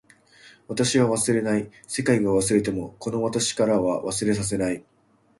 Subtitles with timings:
[0.67, 1.69] 私は忘れない。
[1.85, 4.83] 世界が忘れてもこの私からは忘れさせない。